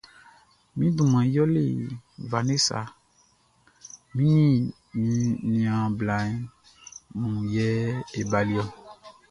Mi 0.77 0.85
duman 0.95 1.25
yɛlɛ 1.35 1.63
Vanessa 2.31 2.79
hɛ, 2.83 2.91
mi 4.15 4.25
ni 4.31 4.55
mi 5.01 5.15
niaan 5.51 5.89
bla 5.97 6.15
mun 7.19 7.37
yɛ 7.53 7.67
e 8.17 8.21
baliɔ. 8.31 8.63